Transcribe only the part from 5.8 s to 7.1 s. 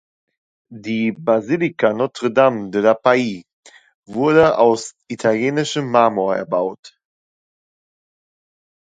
Marmor erbaut.